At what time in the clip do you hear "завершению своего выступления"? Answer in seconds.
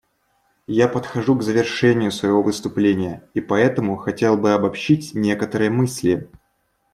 1.43-3.29